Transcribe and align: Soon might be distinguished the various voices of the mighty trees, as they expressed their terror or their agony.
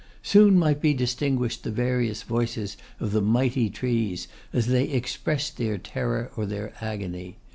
Soon 0.23 0.57
might 0.57 0.81
be 0.81 0.95
distinguished 0.95 1.63
the 1.63 1.69
various 1.69 2.23
voices 2.23 2.75
of 2.99 3.11
the 3.11 3.21
mighty 3.21 3.69
trees, 3.69 4.27
as 4.51 4.65
they 4.65 4.85
expressed 4.85 5.57
their 5.57 5.77
terror 5.77 6.31
or 6.35 6.47
their 6.47 6.73
agony. 6.83 7.37